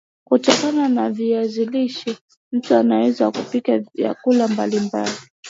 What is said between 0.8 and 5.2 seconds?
na viazi lishe mtu anaweza kupika vyakula mbali mbali